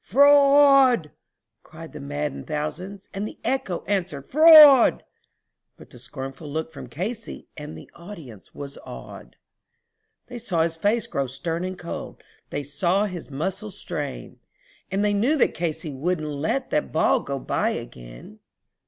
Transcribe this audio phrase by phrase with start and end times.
[0.03, 1.11] "Fraud!"
[1.71, 5.03] yelled the maddened thousands, and the echo answered "Fraud,"
[5.77, 9.35] But one scornful look from Casey and the audience was awed;
[10.25, 14.39] They saw his face grow stern and cold; they saw his muscles strain,
[14.89, 18.39] And they knew that Casey would not let that ball go by again.